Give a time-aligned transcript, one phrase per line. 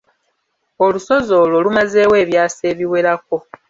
[0.85, 3.37] Olusozi olwo lumazeewo ebyasa ebiwerako.